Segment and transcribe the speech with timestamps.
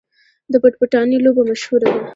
[0.51, 2.01] د پټ پټانې لوبه مشهوره ده.